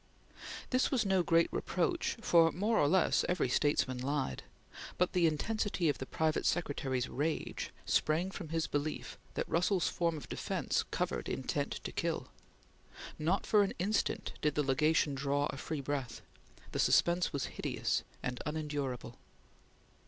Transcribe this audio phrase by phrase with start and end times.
[0.71, 4.41] This was no great reproach, for, more or less, every statesman lied,
[4.97, 10.17] but the intensity of the private secretary's rage sprang from his belief that Russell's form
[10.17, 12.29] of defence covered intent to kill.
[13.19, 16.23] Not for an instant did the Legation draw a free breath.
[16.71, 19.19] The suspense was hideous and unendurable.